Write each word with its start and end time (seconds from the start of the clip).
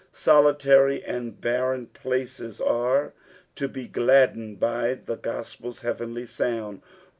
Solitary 0.11 1.03
and 1.03 1.39
barren 1.39 1.85
places 1.85 2.59
are 2.59 3.13
to 3.53 3.67
be 3.67 3.85
gladdened 3.85 4.59
by 4.59 4.95
the 4.95 5.15
gospel's 5.15 5.81
heavenly 5.81 6.25
sound. 6.25 6.81